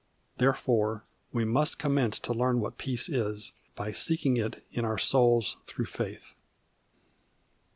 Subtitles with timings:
[0.37, 5.57] Therefore we must commence to learn what peace is, by seeking it in our souls
[5.67, 6.33] through faith.